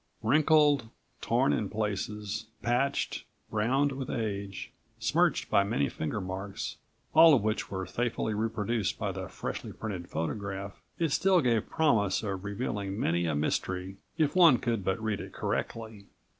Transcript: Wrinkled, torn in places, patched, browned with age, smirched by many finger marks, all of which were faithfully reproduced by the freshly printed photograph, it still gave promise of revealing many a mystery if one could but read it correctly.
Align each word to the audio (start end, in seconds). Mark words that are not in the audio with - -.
Wrinkled, 0.23 0.89
torn 1.21 1.53
in 1.53 1.69
places, 1.69 2.47
patched, 2.63 3.23
browned 3.51 3.91
with 3.91 4.09
age, 4.09 4.71
smirched 4.97 5.47
by 5.51 5.63
many 5.63 5.89
finger 5.89 6.19
marks, 6.19 6.77
all 7.13 7.35
of 7.35 7.43
which 7.43 7.69
were 7.69 7.85
faithfully 7.85 8.33
reproduced 8.33 8.97
by 8.97 9.11
the 9.11 9.27
freshly 9.27 9.71
printed 9.71 10.09
photograph, 10.09 10.81
it 10.97 11.09
still 11.11 11.39
gave 11.39 11.69
promise 11.69 12.23
of 12.23 12.43
revealing 12.43 12.99
many 12.99 13.27
a 13.27 13.35
mystery 13.35 13.97
if 14.17 14.35
one 14.35 14.57
could 14.57 14.83
but 14.83 14.99
read 14.99 15.21
it 15.21 15.33
correctly. 15.33 16.07